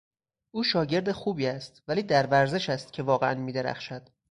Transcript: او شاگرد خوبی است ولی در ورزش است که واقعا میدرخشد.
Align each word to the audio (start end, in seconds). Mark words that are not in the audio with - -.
او 0.51 0.63
شاگرد 0.63 1.11
خوبی 1.11 1.47
است 1.47 1.83
ولی 1.87 2.03
در 2.03 2.25
ورزش 2.27 2.69
است 2.69 2.93
که 2.93 3.03
واقعا 3.03 3.35
میدرخشد. 3.35 4.09